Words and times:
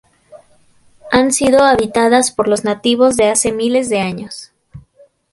Han 1.11 1.31
sido 1.31 1.61
habitadas 1.63 2.31
por 2.31 2.47
los 2.47 2.63
nativos 2.63 3.17
de 3.17 3.29
hace 3.29 3.51
miles 3.51 3.87
de 3.89 3.99
años. 3.99 4.51